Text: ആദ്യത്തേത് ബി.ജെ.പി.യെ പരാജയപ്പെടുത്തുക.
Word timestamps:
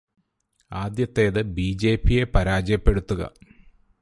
ആദ്യത്തേത് 0.71 1.41
ബി.ജെ.പി.യെ 1.41 2.23
പരാജയപ്പെടുത്തുക. 2.23 3.31